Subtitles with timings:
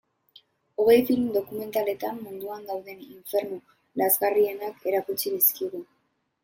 [0.83, 3.61] Hogei film dokumentaletan munduan dauden infernu
[4.03, 5.89] lazgarrienak erakutsi dizkigu.